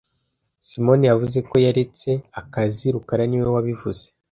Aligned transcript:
Simoni 0.67 1.05
yavuze 1.09 1.37
ko 1.49 1.55
yaretse 1.65 2.09
akazi 2.41 2.85
rukara 2.95 3.23
niwe 3.27 3.47
wabivuze 3.55 4.03